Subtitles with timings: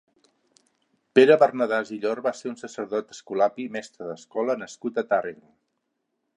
[1.19, 5.51] Pere Bernadàs i Llor va ser un sacerdot escolapi mestre d'escola nascut a Tàrrega.